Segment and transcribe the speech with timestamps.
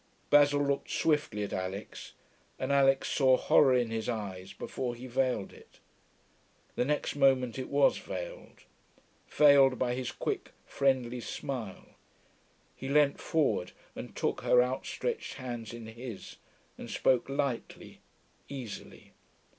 [0.31, 2.13] Basil looked swiftly at Alix,
[2.57, 5.79] and Alix saw horror in his eyes before he veiled it.
[6.73, 8.63] The next moment it was veiled:
[9.29, 11.85] veiled by his quick friendly smile.
[12.75, 16.37] He leant forward and took her outstretched hands in his,
[16.79, 18.01] and spoke lightly,
[18.49, 19.13] easily.